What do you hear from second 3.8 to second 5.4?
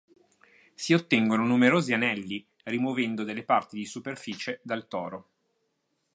superficie dal toro.